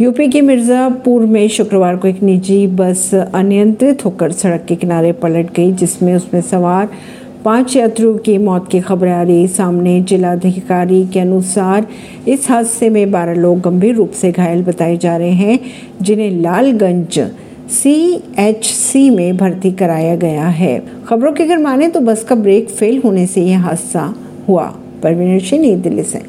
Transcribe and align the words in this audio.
UP 0.00 0.26
के 0.28 0.40
मिर्ज़ापुर 0.40 1.24
में 1.26 1.48
शुक्रवार 1.48 1.96
को 1.96 2.08
एक 2.08 2.22
निजी 2.22 2.66
बस 2.66 3.14
अनियंत्रित 3.14 4.04
होकर 4.04 4.32
सड़क 4.32 4.64
के 4.68 4.76
किनारे 4.76 5.10
पलट 5.12 5.52
गई, 5.54 5.72
जिसमें 5.72 6.14
उसमें 6.14 6.40
सवार 6.40 6.88
पाँच 7.44 7.76
यात्रियों 7.76 8.16
की 8.18 8.36
मौत 8.38 8.68
की 8.70 8.80
खबरें 8.80 9.12
आ 9.12 9.22
रही। 9.22 9.46
सामने 9.48 10.00
जिलाधिकारी 10.02 11.04
के 11.06 11.20
अनुसार 11.20 11.86
इस 12.28 12.48
हादसे 12.50 12.90
में 12.90 13.10
बारह 13.10 13.34
लोग 13.34 13.60
गंभीर 13.60 13.94
रूप 13.94 14.12
से 14.12 14.32
घायल 14.32 14.62
बताए 14.64 14.96
जा 14.96 15.16
रहे 15.16 15.30
हैं, 15.32 15.58
जिन्हें 16.02 16.30
लालगंज 16.32 17.20
सी 17.72 17.94
एच 18.38 18.64
सी 18.64 19.08
में 19.10 19.36
भर्ती 19.36 19.72
कराया 19.72 20.16
गया 20.16 20.48
है। 20.48 20.82
खबरों 21.08 21.32
की 21.32 21.42
अगर 21.42 21.58
माने 21.58 21.88
तो 21.88 22.00
बस 22.00 22.24
का 22.24 22.34
ब्रेक 22.36 22.70
फेल 22.70 23.00
होने 23.04 23.26
से 23.26 23.42
यह 23.42 23.64
हादसा 23.64 24.14
हुआ। 24.48 24.66
परवीन 25.02 25.38
सिंह, 25.40 25.62
नई 25.62 25.74
दिल्ली 25.76 26.02
से। 26.02 26.22